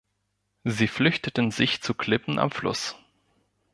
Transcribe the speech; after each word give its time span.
Sie 0.63 0.87
flüchteten 0.87 1.51
sich 1.51 1.83
zu 1.83 1.93
Klippen 1.93 2.39
am 2.39 2.49
Fluss. 2.49 2.95